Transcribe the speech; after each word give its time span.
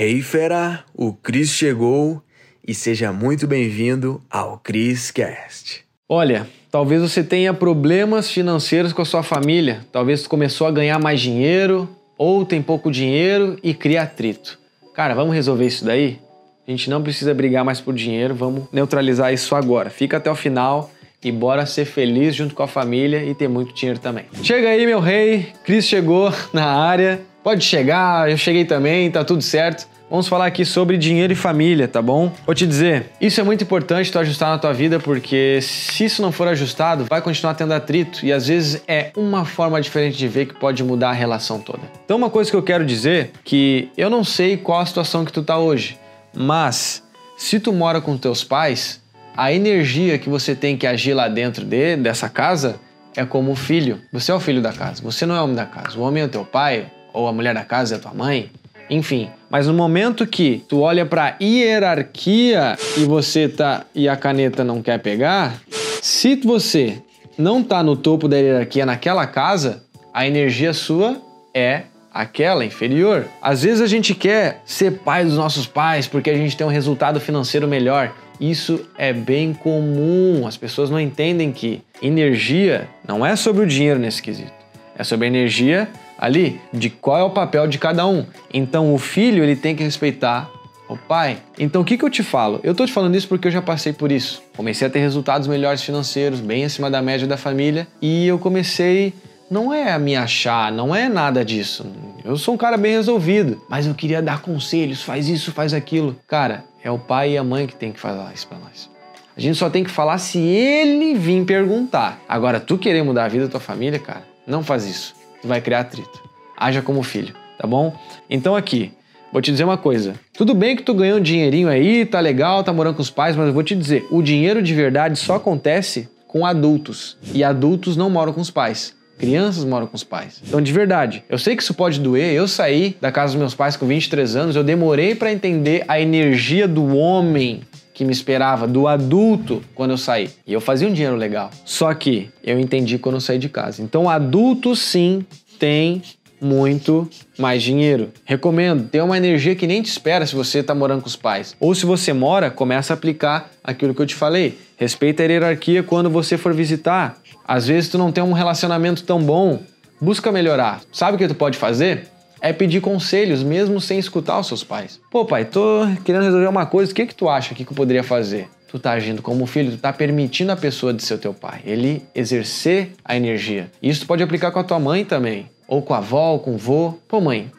Hey 0.00 0.22
fera, 0.22 0.84
o 0.94 1.12
Cris 1.12 1.50
chegou 1.50 2.22
e 2.64 2.72
seja 2.72 3.12
muito 3.12 3.48
bem-vindo 3.48 4.22
ao 4.30 4.56
Cris 4.56 5.10
Cast. 5.10 5.84
Olha, 6.08 6.46
talvez 6.70 7.02
você 7.02 7.24
tenha 7.24 7.52
problemas 7.52 8.30
financeiros 8.30 8.92
com 8.92 9.02
a 9.02 9.04
sua 9.04 9.24
família, 9.24 9.84
talvez 9.90 10.20
você 10.20 10.28
começou 10.28 10.68
a 10.68 10.70
ganhar 10.70 11.00
mais 11.00 11.20
dinheiro 11.20 11.88
ou 12.16 12.46
tem 12.46 12.62
pouco 12.62 12.92
dinheiro 12.92 13.58
e 13.60 13.74
cria 13.74 14.02
atrito. 14.02 14.56
Cara, 14.94 15.16
vamos 15.16 15.34
resolver 15.34 15.66
isso 15.66 15.84
daí? 15.84 16.20
A 16.64 16.70
gente 16.70 16.88
não 16.88 17.02
precisa 17.02 17.34
brigar 17.34 17.64
mais 17.64 17.80
por 17.80 17.92
dinheiro, 17.92 18.36
vamos 18.36 18.68
neutralizar 18.72 19.34
isso 19.34 19.52
agora. 19.56 19.90
Fica 19.90 20.18
até 20.18 20.30
o 20.30 20.36
final 20.36 20.92
e 21.24 21.32
bora 21.32 21.66
ser 21.66 21.86
feliz 21.86 22.36
junto 22.36 22.54
com 22.54 22.62
a 22.62 22.68
família 22.68 23.24
e 23.24 23.34
ter 23.34 23.48
muito 23.48 23.74
dinheiro 23.74 23.98
também. 23.98 24.26
Chega 24.44 24.68
aí, 24.68 24.86
meu 24.86 25.00
rei, 25.00 25.48
Cris 25.64 25.86
chegou 25.86 26.32
na 26.52 26.66
área. 26.66 27.20
Pode 27.48 27.64
chegar, 27.64 28.30
eu 28.30 28.36
cheguei 28.36 28.66
também, 28.66 29.10
tá 29.10 29.24
tudo 29.24 29.40
certo. 29.40 29.88
Vamos 30.10 30.28
falar 30.28 30.44
aqui 30.44 30.66
sobre 30.66 30.98
dinheiro 30.98 31.32
e 31.32 31.34
família, 31.34 31.88
tá 31.88 32.02
bom? 32.02 32.30
Vou 32.44 32.54
te 32.54 32.66
dizer, 32.66 33.06
isso 33.18 33.40
é 33.40 33.42
muito 33.42 33.64
importante 33.64 34.12
tu 34.12 34.18
ajustar 34.18 34.50
na 34.50 34.58
tua 34.58 34.74
vida, 34.74 35.00
porque 35.00 35.58
se 35.62 36.04
isso 36.04 36.20
não 36.20 36.30
for 36.30 36.46
ajustado, 36.46 37.06
vai 37.08 37.22
continuar 37.22 37.54
tendo 37.54 37.72
atrito 37.72 38.26
e 38.26 38.34
às 38.34 38.48
vezes 38.48 38.82
é 38.86 39.12
uma 39.16 39.46
forma 39.46 39.80
diferente 39.80 40.18
de 40.18 40.28
ver 40.28 40.44
que 40.44 40.56
pode 40.56 40.84
mudar 40.84 41.08
a 41.08 41.14
relação 41.14 41.58
toda. 41.58 41.80
Então, 42.04 42.18
uma 42.18 42.28
coisa 42.28 42.50
que 42.50 42.56
eu 42.58 42.62
quero 42.62 42.84
dizer 42.84 43.30
que 43.42 43.88
eu 43.96 44.10
não 44.10 44.22
sei 44.22 44.58
qual 44.58 44.80
a 44.80 44.84
situação 44.84 45.24
que 45.24 45.32
tu 45.32 45.42
tá 45.42 45.56
hoje, 45.56 45.98
mas 46.36 47.02
se 47.38 47.58
tu 47.58 47.72
mora 47.72 47.98
com 47.98 48.14
teus 48.18 48.44
pais, 48.44 49.02
a 49.34 49.50
energia 49.50 50.18
que 50.18 50.28
você 50.28 50.54
tem 50.54 50.76
que 50.76 50.86
agir 50.86 51.14
lá 51.14 51.28
dentro 51.28 51.64
de, 51.64 51.96
dessa 51.96 52.28
casa 52.28 52.78
é 53.16 53.24
como 53.24 53.54
filho. 53.54 54.02
Você 54.12 54.30
é 54.30 54.34
o 54.34 54.40
filho 54.40 54.60
da 54.60 54.70
casa, 54.74 55.00
você 55.02 55.24
não 55.24 55.34
é 55.34 55.40
o 55.40 55.44
homem 55.44 55.56
da 55.56 55.64
casa. 55.64 55.98
O 55.98 56.02
homem 56.02 56.22
é 56.22 56.28
teu 56.28 56.44
pai, 56.44 56.90
ou 57.12 57.26
a 57.26 57.32
mulher 57.32 57.54
da 57.54 57.64
casa 57.64 57.96
é 57.96 57.98
tua 57.98 58.14
mãe, 58.14 58.50
enfim. 58.90 59.28
Mas 59.50 59.66
no 59.66 59.74
momento 59.74 60.26
que 60.26 60.62
tu 60.68 60.80
olha 60.80 61.04
para 61.04 61.36
hierarquia 61.40 62.76
e 62.96 63.04
você 63.04 63.48
tá 63.48 63.84
e 63.94 64.08
a 64.08 64.16
caneta 64.16 64.64
não 64.64 64.82
quer 64.82 64.98
pegar, 64.98 65.60
se 66.02 66.36
você 66.36 66.98
não 67.36 67.62
tá 67.62 67.82
no 67.82 67.96
topo 67.96 68.28
da 68.28 68.36
hierarquia 68.36 68.84
naquela 68.84 69.26
casa, 69.26 69.82
a 70.12 70.26
energia 70.26 70.72
sua 70.72 71.20
é 71.54 71.82
aquela 72.12 72.64
inferior. 72.64 73.26
Às 73.40 73.62
vezes 73.62 73.80
a 73.80 73.86
gente 73.86 74.14
quer 74.14 74.60
ser 74.64 74.98
pai 74.98 75.24
dos 75.24 75.36
nossos 75.36 75.66
pais 75.66 76.06
porque 76.06 76.30
a 76.30 76.36
gente 76.36 76.56
tem 76.56 76.66
um 76.66 76.70
resultado 76.70 77.20
financeiro 77.20 77.68
melhor. 77.68 78.12
Isso 78.40 78.86
é 78.96 79.12
bem 79.12 79.52
comum. 79.52 80.46
As 80.46 80.56
pessoas 80.56 80.90
não 80.90 81.00
entendem 81.00 81.52
que 81.52 81.82
energia 82.02 82.88
não 83.06 83.24
é 83.24 83.36
sobre 83.36 83.62
o 83.62 83.66
dinheiro 83.66 83.98
nesse 83.98 84.22
quesito. 84.22 84.52
É 84.96 85.04
sobre 85.04 85.26
a 85.26 85.28
energia 85.28 85.88
ali 86.18 86.60
de 86.72 86.90
qual 86.90 87.18
é 87.18 87.22
o 87.22 87.30
papel 87.30 87.68
de 87.68 87.78
cada 87.78 88.04
um. 88.06 88.26
Então 88.52 88.92
o 88.92 88.98
filho 88.98 89.44
ele 89.44 89.54
tem 89.54 89.76
que 89.76 89.84
respeitar 89.84 90.50
o 90.88 90.96
pai. 90.96 91.38
Então 91.58 91.82
o 91.82 91.84
que, 91.84 91.96
que 91.96 92.04
eu 92.04 92.10
te 92.10 92.22
falo? 92.22 92.58
Eu 92.64 92.74
tô 92.74 92.84
te 92.84 92.92
falando 92.92 93.14
isso 93.14 93.28
porque 93.28 93.46
eu 93.46 93.52
já 93.52 93.62
passei 93.62 93.92
por 93.92 94.10
isso. 94.10 94.42
Comecei 94.56 94.88
a 94.88 94.90
ter 94.90 94.98
resultados 94.98 95.46
melhores 95.46 95.82
financeiros, 95.82 96.40
bem 96.40 96.64
acima 96.64 96.90
da 96.90 97.00
média 97.00 97.26
da 97.26 97.36
família, 97.36 97.86
e 98.02 98.26
eu 98.26 98.38
comecei 98.38 99.14
não 99.50 99.72
é 99.72 99.92
a 99.92 99.98
me 99.98 100.14
achar, 100.14 100.70
não 100.70 100.94
é 100.94 101.08
nada 101.08 101.42
disso. 101.42 101.86
Eu 102.22 102.36
sou 102.36 102.54
um 102.54 102.58
cara 102.58 102.76
bem 102.76 102.92
resolvido, 102.92 103.62
mas 103.68 103.86
eu 103.86 103.94
queria 103.94 104.20
dar 104.20 104.42
conselhos, 104.42 105.02
faz 105.02 105.26
isso, 105.28 105.52
faz 105.52 105.72
aquilo. 105.72 106.16
Cara, 106.26 106.64
é 106.82 106.90
o 106.90 106.98
pai 106.98 107.32
e 107.32 107.38
a 107.38 107.44
mãe 107.44 107.66
que 107.66 107.74
tem 107.74 107.90
que 107.90 107.98
falar 107.98 108.32
isso 108.34 108.46
para 108.46 108.58
nós. 108.58 108.90
A 109.34 109.40
gente 109.40 109.56
só 109.56 109.70
tem 109.70 109.84
que 109.84 109.90
falar 109.90 110.18
se 110.18 110.38
ele 110.38 111.14
vir 111.14 111.44
perguntar. 111.46 112.20
Agora, 112.28 112.60
tu 112.60 112.76
querer 112.76 113.02
mudar 113.02 113.24
a 113.24 113.28
vida 113.28 113.44
da 113.44 113.50
tua 113.52 113.60
família, 113.60 113.98
cara, 113.98 114.24
não 114.46 114.62
faz 114.62 114.84
isso 114.84 115.14
tu 115.40 115.48
vai 115.48 115.60
criar 115.60 115.80
atrito. 115.80 116.22
Haja 116.56 116.82
como 116.82 117.02
filho, 117.02 117.34
tá 117.58 117.66
bom? 117.66 117.94
Então 118.28 118.56
aqui, 118.56 118.92
vou 119.32 119.40
te 119.40 119.50
dizer 119.50 119.64
uma 119.64 119.78
coisa. 119.78 120.14
Tudo 120.32 120.54
bem 120.54 120.76
que 120.76 120.82
tu 120.82 120.94
ganhou 120.94 121.18
um 121.18 121.22
dinheirinho 121.22 121.68
aí, 121.68 122.04
tá 122.04 122.20
legal, 122.20 122.64
tá 122.64 122.72
morando 122.72 122.96
com 122.96 123.02
os 123.02 123.10
pais, 123.10 123.36
mas 123.36 123.46
eu 123.48 123.52
vou 123.52 123.62
te 123.62 123.74
dizer, 123.74 124.06
o 124.10 124.22
dinheiro 124.22 124.62
de 124.62 124.74
verdade 124.74 125.18
só 125.18 125.36
acontece 125.36 126.08
com 126.26 126.44
adultos. 126.44 127.16
E 127.32 127.42
adultos 127.42 127.96
não 127.96 128.10
moram 128.10 128.32
com 128.32 128.40
os 128.40 128.50
pais. 128.50 128.94
Crianças 129.18 129.64
moram 129.64 129.88
com 129.88 129.96
os 129.96 130.04
pais. 130.04 130.40
Então, 130.46 130.60
de 130.60 130.72
verdade, 130.72 131.24
eu 131.28 131.38
sei 131.38 131.56
que 131.56 131.62
isso 131.62 131.74
pode 131.74 131.98
doer. 131.98 132.32
Eu 132.32 132.46
saí 132.46 132.96
da 133.00 133.10
casa 133.10 133.32
dos 133.32 133.40
meus 133.40 133.54
pais 133.54 133.76
com 133.76 133.84
23 133.84 134.36
anos, 134.36 134.54
eu 134.54 134.62
demorei 134.62 135.14
para 135.14 135.32
entender 135.32 135.84
a 135.88 136.00
energia 136.00 136.68
do 136.68 136.96
homem 136.96 137.62
que 137.98 138.04
me 138.04 138.12
esperava, 138.12 138.64
do 138.64 138.86
adulto, 138.86 139.60
quando 139.74 139.90
eu 139.90 139.98
saí. 139.98 140.30
E 140.46 140.52
eu 140.52 140.60
fazia 140.60 140.86
um 140.86 140.92
dinheiro 140.92 141.16
legal. 141.16 141.50
Só 141.64 141.92
que 141.92 142.30
eu 142.44 142.56
entendi 142.56 142.96
quando 142.96 143.16
eu 143.16 143.20
saí 143.20 143.40
de 143.40 143.48
casa. 143.48 143.82
Então, 143.82 144.08
adulto 144.08 144.76
sim 144.76 145.26
tem 145.58 146.00
muito 146.40 147.10
mais 147.36 147.60
dinheiro. 147.60 148.12
Recomendo, 148.24 148.88
tem 148.88 149.00
uma 149.00 149.16
energia 149.16 149.56
que 149.56 149.66
nem 149.66 149.82
te 149.82 149.86
espera 149.86 150.24
se 150.24 150.36
você 150.36 150.60
está 150.60 150.76
morando 150.76 151.00
com 151.00 151.08
os 151.08 151.16
pais. 151.16 151.56
Ou 151.58 151.74
se 151.74 151.84
você 151.84 152.12
mora, 152.12 152.52
começa 152.52 152.92
a 152.92 152.94
aplicar 152.94 153.50
aquilo 153.64 153.92
que 153.92 154.00
eu 154.00 154.06
te 154.06 154.14
falei. 154.14 154.56
Respeita 154.76 155.24
a 155.24 155.26
hierarquia 155.26 155.82
quando 155.82 156.08
você 156.08 156.38
for 156.38 156.54
visitar. 156.54 157.18
Às 157.44 157.66
vezes 157.66 157.90
tu 157.90 157.98
não 157.98 158.12
tem 158.12 158.22
um 158.22 158.32
relacionamento 158.32 159.02
tão 159.02 159.20
bom, 159.20 159.58
busca 160.00 160.30
melhorar. 160.30 160.82
Sabe 160.92 161.16
o 161.16 161.18
que 161.18 161.26
tu 161.26 161.34
pode 161.34 161.58
fazer? 161.58 162.06
É 162.40 162.52
pedir 162.52 162.80
conselhos, 162.80 163.42
mesmo 163.42 163.80
sem 163.80 163.98
escutar 163.98 164.38
os 164.38 164.46
seus 164.46 164.64
pais. 164.64 165.00
Pô, 165.10 165.24
pai, 165.24 165.44
tô 165.44 165.86
querendo 166.04 166.24
resolver 166.24 166.46
uma 166.46 166.66
coisa, 166.66 166.92
o 166.92 166.94
que, 166.94 167.06
que 167.06 167.14
tu 167.14 167.28
acha 167.28 167.54
que, 167.54 167.64
que 167.64 167.72
eu 167.72 167.76
poderia 167.76 168.02
fazer? 168.02 168.48
Tu 168.68 168.78
tá 168.78 168.92
agindo 168.92 169.22
como 169.22 169.46
filho, 169.46 169.70
tu 169.70 169.78
tá 169.78 169.92
permitindo 169.92 170.52
a 170.52 170.56
pessoa 170.56 170.92
de 170.92 171.02
ser 171.02 171.18
teu 171.18 171.32
pai, 171.32 171.60
ele 171.64 172.02
exercer 172.14 172.92
a 173.04 173.16
energia. 173.16 173.70
Isso 173.82 174.06
pode 174.06 174.22
aplicar 174.22 174.50
com 174.50 174.58
a 174.58 174.64
tua 174.64 174.78
mãe 174.78 175.04
também, 175.04 175.48
ou 175.66 175.80
com 175.80 175.94
a 175.94 175.98
avó, 175.98 176.32
ou 176.32 176.38
com 176.38 176.54
o 176.54 176.58
vô. 176.58 176.94
Pô, 177.08 177.20
mãe, 177.20 177.50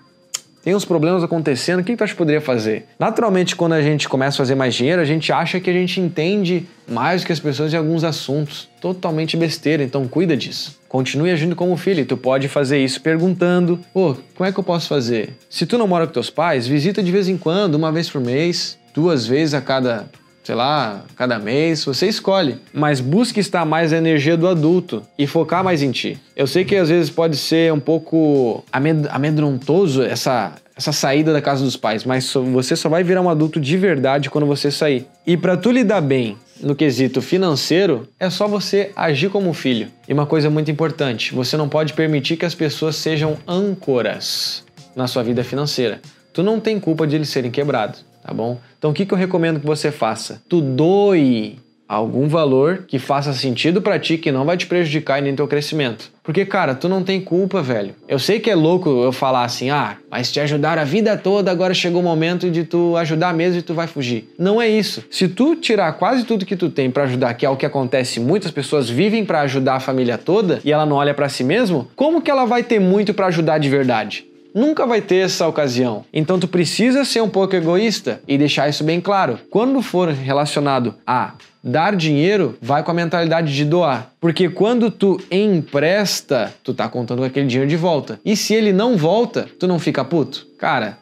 tem 0.64 0.76
uns 0.76 0.86
problemas 0.86 1.24
acontecendo, 1.24 1.80
o 1.80 1.84
que, 1.84 1.94
que 1.94 1.98
tu 1.98 2.04
acha 2.04 2.14
que 2.14 2.18
poderia 2.18 2.42
fazer? 2.42 2.86
Naturalmente, 3.00 3.56
quando 3.56 3.74
a 3.74 3.82
gente 3.82 4.10
começa 4.10 4.36
a 4.36 4.40
fazer 4.40 4.56
mais 4.56 4.76
dinheiro, 4.76 5.02
a 5.02 5.06
gente 5.06 5.32
acha 5.32 5.60
que 5.60 5.70
a 5.70 5.74
gente 5.74 6.00
entende 6.00 6.68
mais 6.88 7.22
do 7.22 7.28
que 7.28 7.34
as 7.34 7.40
pessoas 7.40 7.74
em 7.74 7.78
alguns 7.78 8.04
assuntos. 8.04 8.70
Totalmente 8.82 9.38
besteira, 9.38 9.84
então 9.84 10.08
cuida 10.08 10.36
disso. 10.36 10.80
Continue 10.88 11.32
agindo 11.32 11.56
como 11.56 11.78
filho, 11.78 12.06
tu 12.06 12.18
pode 12.18 12.48
fazer 12.48 12.84
isso 12.84 13.02
perguntando: 13.02 13.80
pô, 13.94 14.16
como 14.36 14.48
é 14.48 14.52
que 14.52 14.60
eu 14.60 14.64
posso 14.64 14.88
fazer? 14.88 15.36
Se 15.50 15.66
tu 15.66 15.78
não 15.78 15.88
mora 15.88 16.08
com 16.08 16.14
teus 16.14 16.30
pais, 16.30 16.68
visita 16.68 17.02
de 17.02 17.12
vez 17.12 17.28
em 17.28 17.38
quando, 17.38 17.76
uma 17.76 17.92
vez 17.92 18.10
por 18.10 18.20
mês, 18.22 18.78
duas 18.94 19.26
vezes 19.26 19.54
a 19.54 19.62
cada 19.62 20.10
sei 20.44 20.56
lá, 20.56 21.04
cada 21.16 21.38
mês, 21.38 21.86
você 21.86 22.08
escolhe. 22.08 22.58
Mas 22.74 23.00
busque 23.00 23.40
estar 23.40 23.66
mais 23.66 23.92
na 23.92 23.98
energia 23.98 24.36
do 24.36 24.48
adulto 24.48 25.04
e 25.18 25.28
focar 25.28 25.64
mais 25.64 25.84
em 25.84 25.92
ti. 25.92 26.20
Eu 26.36 26.48
sei 26.48 26.66
que 26.66 26.76
às 26.76 26.90
vezes 26.90 27.10
pode 27.10 27.38
ser 27.38 27.72
um 27.72 27.80
pouco 27.80 28.64
amedrontoso 29.12 30.02
essa, 30.02 30.54
essa 30.76 30.92
saída 30.92 31.34
da 31.34 31.42
casa 31.42 31.64
dos 31.64 31.76
pais, 31.76 32.04
mas 32.04 32.34
você 32.34 32.76
só 32.76 32.90
vai 32.90 33.04
virar 33.04 33.22
um 33.22 33.30
adulto 33.30 33.60
de 33.60 33.78
verdade 33.78 34.30
quando 34.30 34.48
você 34.48 34.72
sair. 34.72 35.06
E 35.26 35.38
para 35.38 35.58
tu 35.58 35.72
lidar 35.72 36.02
bem 36.02 36.38
no 36.62 36.76
quesito 36.76 37.22
financeiro, 37.22 38.08
é 38.20 38.30
só 38.30 38.48
você 38.48 38.92
agir 38.96 39.30
como 39.30 39.54
filho. 39.54 39.88
E 40.08 40.14
uma 40.14 40.26
coisa 40.26 40.50
muito 40.50 40.70
importante, 40.72 41.34
você 41.34 41.56
não 41.56 41.70
pode 41.70 41.94
permitir 41.94 42.38
que 42.38 42.46
as 42.46 42.56
pessoas 42.56 42.96
sejam 42.96 43.38
âncoras 43.48 44.64
na 44.96 45.08
sua 45.08 45.24
vida 45.24 45.44
financeira. 45.44 46.02
Tu 46.34 46.44
não 46.44 46.60
tem 46.60 46.80
culpa 46.80 47.08
de 47.08 47.16
eles 47.16 47.30
serem 47.30 47.52
quebrados 47.52 48.09
tá 48.30 48.34
bom? 48.34 48.60
Então 48.78 48.92
o 48.92 48.94
que, 48.94 49.08
que 49.08 49.14
eu 49.14 49.18
recomendo 49.18 49.60
que 49.60 49.66
você 49.66 49.92
faça? 49.92 50.42
Tu 50.48 50.62
doe 50.62 51.58
algum 51.88 52.28
valor 52.28 52.84
que 52.88 53.00
faça 53.00 53.34
sentido 53.34 53.82
para 53.82 53.98
ti, 53.98 54.20
que 54.20 54.32
não 54.32 54.46
vai 54.46 54.56
te 54.56 54.68
prejudicar 54.68 55.18
e 55.18 55.24
nem 55.24 55.36
teu 55.36 55.48
crescimento. 55.48 56.12
Porque, 56.22 56.46
cara, 56.46 56.76
tu 56.76 56.88
não 56.88 57.02
tem 57.02 57.20
culpa, 57.20 57.64
velho. 57.64 57.96
Eu 58.08 58.20
sei 58.20 58.40
que 58.40 58.52
é 58.52 58.54
louco 58.54 58.88
eu 58.88 59.12
falar 59.12 59.44
assim, 59.44 59.72
ah, 59.72 59.98
mas 60.12 60.32
te 60.32 60.40
ajudaram 60.40 60.84
a 60.84 60.86
vida 60.86 61.18
toda, 61.18 61.50
agora 61.50 61.74
chegou 61.74 62.02
o 62.02 62.04
momento 62.04 62.52
de 62.52 62.64
tu 62.64 62.96
ajudar 62.98 63.34
mesmo 63.34 63.58
e 63.58 63.64
tu 63.64 63.74
vai 63.74 63.88
fugir. 63.88 64.32
Não 64.38 64.62
é 64.62 64.70
isso. 64.70 65.04
Se 65.10 65.28
tu 65.28 65.56
tirar 65.56 65.92
quase 65.94 66.24
tudo 66.24 66.46
que 66.46 66.56
tu 66.56 66.70
tem 66.70 66.92
para 66.92 67.06
ajudar, 67.06 67.34
que 67.34 67.48
é 67.48 67.50
o 67.50 67.58
que 67.58 67.66
acontece, 67.66 68.20
muitas 68.20 68.52
pessoas 68.52 68.88
vivem 68.88 69.26
para 69.26 69.42
ajudar 69.42 69.78
a 69.78 69.80
família 69.80 70.20
toda 70.20 70.60
e 70.64 70.72
ela 70.72 70.86
não 70.86 70.98
olha 70.98 71.16
para 71.16 71.28
si 71.28 71.44
mesmo, 71.44 71.90
como 71.96 72.22
que 72.22 72.30
ela 72.30 72.46
vai 72.46 72.62
ter 72.62 72.80
muito 72.80 73.16
para 73.16 73.26
ajudar 73.26 73.58
de 73.58 73.68
verdade? 73.68 74.29
Nunca 74.54 74.86
vai 74.86 75.02
ter 75.02 75.18
essa 75.18 75.48
ocasião. 75.48 76.06
Então 76.14 76.40
tu 76.40 76.48
precisa 76.48 77.06
ser 77.06 77.22
um 77.22 77.30
pouco 77.30 77.56
egoísta 77.56 78.22
e 78.28 78.38
deixar 78.38 78.70
isso 78.70 78.84
bem 78.84 79.00
claro. 79.00 79.40
Quando 79.50 79.82
for 79.82 80.10
relacionado 80.10 80.96
a 81.06 81.34
dar 81.64 81.96
dinheiro, 81.96 82.58
vai 82.62 82.84
com 82.84 82.92
a 82.92 82.94
mentalidade 82.94 83.54
de 83.54 83.66
doar. 83.66 84.12
Porque 84.20 84.50
quando 84.50 84.90
tu 84.90 85.20
empresta, 85.30 86.54
tu 86.64 86.74
tá 86.74 86.88
contando 86.88 87.20
com 87.20 87.26
aquele 87.26 87.48
dinheiro 87.48 87.70
de 87.70 87.76
volta. 87.76 88.20
E 88.24 88.36
se 88.36 88.54
ele 88.54 88.72
não 88.72 88.98
volta, 88.98 89.48
tu 89.60 89.68
não 89.68 89.78
fica 89.78 90.04
puto? 90.04 90.48
Cara, 90.58 90.98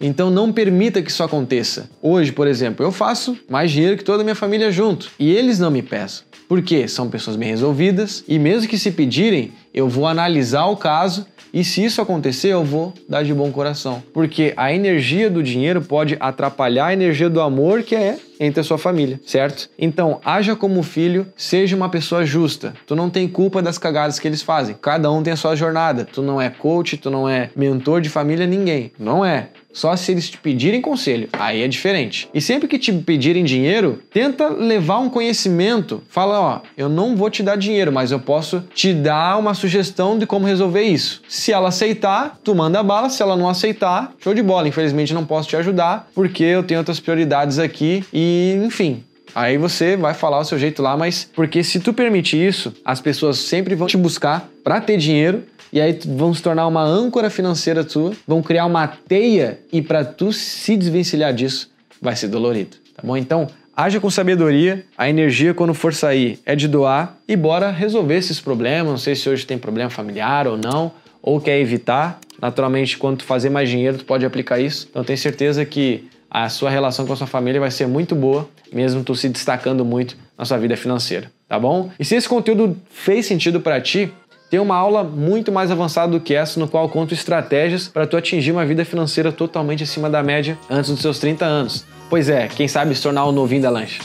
então 0.00 0.30
não 0.30 0.52
permita 0.52 1.02
que 1.02 1.10
isso 1.10 1.22
aconteça. 1.22 1.90
Hoje, 2.02 2.32
por 2.32 2.46
exemplo, 2.46 2.84
eu 2.84 2.90
faço 2.90 3.36
mais 3.48 3.70
dinheiro 3.70 3.96
que 3.96 4.04
toda 4.04 4.22
a 4.22 4.24
minha 4.24 4.34
família 4.34 4.72
junto 4.72 5.10
e 5.18 5.30
eles 5.30 5.58
não 5.58 5.70
me 5.70 5.82
peçam. 5.82 6.24
Porque 6.48 6.88
são 6.88 7.08
pessoas 7.08 7.36
bem 7.36 7.50
resolvidas 7.50 8.24
e 8.26 8.38
mesmo 8.38 8.68
que 8.68 8.78
se 8.78 8.90
pedirem, 8.90 9.52
eu 9.72 9.88
vou 9.88 10.06
analisar 10.06 10.66
o 10.66 10.76
caso 10.76 11.26
e 11.52 11.64
se 11.64 11.84
isso 11.84 12.00
acontecer, 12.00 12.48
eu 12.48 12.64
vou 12.64 12.92
dar 13.08 13.24
de 13.24 13.34
bom 13.34 13.50
coração. 13.50 14.02
Porque 14.12 14.52
a 14.56 14.72
energia 14.72 15.30
do 15.30 15.42
dinheiro 15.42 15.82
pode 15.82 16.16
atrapalhar 16.20 16.86
a 16.86 16.92
energia 16.92 17.28
do 17.28 17.40
amor 17.40 17.82
que 17.82 17.94
é 17.94 18.18
entre 18.38 18.60
a 18.60 18.64
sua 18.64 18.78
família, 18.78 19.20
certo? 19.26 19.68
Então, 19.78 20.18
haja 20.24 20.56
como 20.56 20.82
filho, 20.82 21.26
seja 21.36 21.76
uma 21.76 21.90
pessoa 21.90 22.24
justa. 22.24 22.72
Tu 22.86 22.96
não 22.96 23.10
tem 23.10 23.28
culpa 23.28 23.60
das 23.60 23.76
cagadas 23.76 24.18
que 24.18 24.26
eles 24.26 24.40
fazem. 24.40 24.74
Cada 24.80 25.10
um 25.10 25.22
tem 25.22 25.34
a 25.34 25.36
sua 25.36 25.54
jornada. 25.54 26.08
Tu 26.10 26.22
não 26.22 26.40
é 26.40 26.48
coach, 26.48 26.96
tu 26.96 27.10
não 27.10 27.28
é 27.28 27.50
mentor 27.54 28.00
de 28.00 28.08
família, 28.08 28.46
ninguém. 28.46 28.92
Não 28.98 29.24
é. 29.24 29.48
Só 29.72 29.94
se 29.96 30.12
eles 30.12 30.28
te 30.28 30.38
pedirem 30.38 30.80
conselho. 30.80 31.28
Aí 31.32 31.62
é 31.62 31.68
diferente. 31.68 32.28
E 32.32 32.40
sempre 32.40 32.68
que 32.68 32.78
te 32.78 32.92
pedirem 32.92 33.44
dinheiro, 33.44 34.02
tenta 34.12 34.48
levar 34.48 34.98
um 34.98 35.10
conhecimento. 35.10 36.02
Fala, 36.08 36.40
ó, 36.40 36.60
eu 36.76 36.88
não 36.88 37.16
vou 37.16 37.30
te 37.30 37.42
dar 37.42 37.56
dinheiro, 37.56 37.92
mas 37.92 38.10
eu 38.10 38.20
posso 38.20 38.64
te 38.74 38.92
dar 38.92 39.38
uma 39.38 39.54
sugestão 39.54 40.18
de 40.18 40.26
como 40.26 40.46
resolver 40.46 40.82
isso. 40.82 41.22
Se 41.28 41.52
ela 41.52 41.68
aceitar, 41.68 42.38
tu 42.42 42.54
manda 42.54 42.82
bala. 42.82 43.08
Se 43.08 43.22
ela 43.22 43.36
não 43.36 43.48
aceitar, 43.48 44.12
show 44.18 44.34
de 44.34 44.42
bola. 44.42 44.68
Infelizmente 44.68 45.14
não 45.14 45.24
posso 45.24 45.48
te 45.48 45.56
ajudar 45.56 46.08
porque 46.14 46.44
eu 46.44 46.62
tenho 46.62 46.80
outras 46.80 47.00
prioridades 47.00 47.58
aqui 47.58 48.04
e, 48.12 48.60
enfim, 48.64 49.04
Aí 49.34 49.56
você 49.58 49.96
vai 49.96 50.14
falar 50.14 50.40
o 50.40 50.44
seu 50.44 50.58
jeito 50.58 50.82
lá, 50.82 50.96
mas 50.96 51.28
porque 51.34 51.62
se 51.62 51.80
tu 51.80 51.92
permitir 51.92 52.46
isso, 52.46 52.72
as 52.84 53.00
pessoas 53.00 53.38
sempre 53.38 53.74
vão 53.74 53.86
te 53.86 53.96
buscar 53.96 54.48
para 54.62 54.80
ter 54.80 54.96
dinheiro 54.96 55.44
e 55.72 55.80
aí 55.80 55.98
vão 56.04 56.34
se 56.34 56.42
tornar 56.42 56.66
uma 56.66 56.82
âncora 56.82 57.30
financeira 57.30 57.84
tua, 57.84 58.12
vão 58.26 58.42
criar 58.42 58.66
uma 58.66 58.88
teia 58.88 59.60
e 59.72 59.80
para 59.80 60.04
tu 60.04 60.32
se 60.32 60.76
desvencilhar 60.76 61.32
disso 61.32 61.70
vai 62.00 62.16
ser 62.16 62.28
dolorido, 62.28 62.76
tá 62.96 63.02
bom? 63.04 63.16
Então, 63.16 63.46
haja 63.76 64.00
com 64.00 64.10
sabedoria, 64.10 64.84
a 64.96 65.08
energia 65.08 65.52
quando 65.54 65.74
for 65.74 65.92
sair 65.94 66.38
é 66.46 66.56
de 66.56 66.66
doar 66.66 67.16
e 67.28 67.36
bora 67.36 67.70
resolver 67.70 68.16
esses 68.16 68.40
problemas. 68.40 68.90
Não 68.90 68.98
sei 68.98 69.14
se 69.14 69.28
hoje 69.28 69.46
tem 69.46 69.58
problema 69.58 69.90
familiar 69.90 70.46
ou 70.46 70.56
não, 70.56 70.92
ou 71.22 71.40
quer 71.40 71.58
evitar. 71.60 72.18
Naturalmente, 72.40 72.96
quando 72.96 73.18
tu 73.18 73.24
fazer 73.24 73.50
mais 73.50 73.68
dinheiro, 73.68 73.98
tu 73.98 74.04
pode 74.04 74.24
aplicar 74.24 74.58
isso. 74.58 74.86
Então, 74.90 75.04
tenho 75.04 75.18
certeza 75.18 75.64
que 75.64 76.08
a 76.30 76.48
sua 76.48 76.70
relação 76.70 77.06
com 77.06 77.12
a 77.12 77.16
sua 77.16 77.26
família 77.26 77.60
vai 77.60 77.70
ser 77.70 77.86
muito 77.86 78.14
boa, 78.14 78.48
mesmo 78.72 79.02
tu 79.02 79.14
se 79.14 79.28
destacando 79.28 79.84
muito 79.84 80.16
na 80.38 80.44
sua 80.44 80.56
vida 80.58 80.76
financeira, 80.76 81.30
tá 81.48 81.58
bom? 81.58 81.90
E 81.98 82.04
se 82.04 82.14
esse 82.14 82.28
conteúdo 82.28 82.76
fez 82.88 83.26
sentido 83.26 83.60
para 83.60 83.80
ti, 83.80 84.12
tem 84.48 84.58
uma 84.58 84.76
aula 84.76 85.04
muito 85.04 85.52
mais 85.52 85.70
avançada 85.70 86.12
do 86.12 86.20
que 86.20 86.34
essa, 86.34 86.58
no 86.58 86.66
qual 86.66 86.88
conto 86.88 87.14
estratégias 87.14 87.88
para 87.88 88.06
tu 88.06 88.16
atingir 88.16 88.52
uma 88.52 88.66
vida 88.66 88.84
financeira 88.84 89.30
totalmente 89.30 89.82
acima 89.82 90.10
da 90.10 90.22
média 90.22 90.58
antes 90.68 90.90
dos 90.90 91.00
seus 91.00 91.18
30 91.18 91.44
anos. 91.44 91.84
Pois 92.08 92.28
é, 92.28 92.48
quem 92.48 92.66
sabe 92.66 92.94
se 92.94 93.02
tornar 93.02 93.24
o 93.26 93.32
novinho 93.32 93.62
da 93.62 93.70
lancha. 93.70 94.02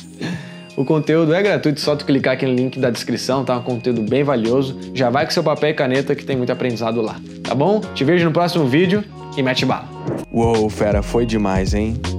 O 0.77 0.83
conteúdo 0.83 1.33
é 1.33 1.41
gratuito, 1.41 1.79
só 1.79 1.95
tu 1.95 2.05
clicar 2.05 2.33
aqui 2.33 2.45
no 2.45 2.53
link 2.53 2.77
da 2.77 2.89
descrição, 2.89 3.45
tá? 3.45 3.57
Um 3.57 3.63
conteúdo 3.63 4.01
bem 4.01 4.23
valioso. 4.23 4.77
Já 4.93 5.09
vai 5.09 5.25
com 5.25 5.31
seu 5.31 5.43
papel 5.43 5.69
e 5.69 5.73
caneta 5.73 6.13
que 6.13 6.25
tem 6.25 6.35
muito 6.35 6.51
aprendizado 6.51 7.01
lá, 7.01 7.15
tá 7.41 7.55
bom? 7.55 7.79
Te 7.79 8.03
vejo 8.03 8.25
no 8.25 8.31
próximo 8.31 8.65
vídeo 8.65 9.03
e 9.37 9.41
mete 9.41 9.65
bala. 9.65 9.87
Uou, 10.31 10.69
fera, 10.69 11.01
foi 11.01 11.25
demais, 11.25 11.73
hein? 11.73 11.95